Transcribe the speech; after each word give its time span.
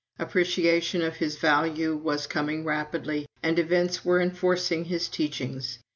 Appreciation 0.17 1.03
of 1.03 1.17
his 1.17 1.35
value 1.37 1.95
was 1.95 2.25
coming 2.25 2.63
rapidly, 2.65 3.27
and 3.43 3.59
events 3.59 4.03
were 4.03 4.19
enforcing 4.19 4.85
his 4.85 5.07
teachings. 5.07 5.77